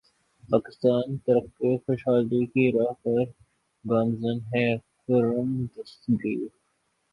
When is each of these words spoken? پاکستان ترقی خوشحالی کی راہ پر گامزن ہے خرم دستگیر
پاکستان 0.49 1.07
ترقی 1.25 1.71
خوشحالی 1.83 2.41
کی 2.45 2.65
راہ 2.71 2.93
پر 3.03 3.23
گامزن 3.85 4.37
ہے 4.51 4.67
خرم 4.99 5.49
دستگیر 5.73 6.41